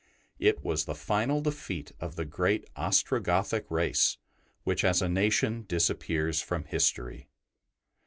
It 0.39 0.63
was 0.63 0.85
the 0.85 0.95
final 0.95 1.41
defeat 1.41 1.91
of 1.99 2.15
the 2.15 2.25
great 2.25 2.65
Ostrogothic 2.75 3.69
race, 3.69 4.17
which 4.63 4.83
as 4.83 4.99
a 4.99 5.07
nation 5.07 5.65
disappears 5.67 6.41
from 6.41 6.63
history. 6.63 7.29